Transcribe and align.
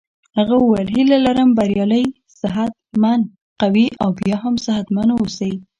هغه 0.37 0.55
وویل 0.59 0.89
هیله 0.95 1.17
لرم 1.25 1.49
بریالی 1.57 2.03
صحت 2.41 2.73
مند 3.01 3.25
قوي 3.61 3.87
او 4.03 4.09
بیا 4.19 4.37
هم 4.43 4.55
صحت 4.65 4.85
مند 4.95 5.11
اوسې. 5.15 5.51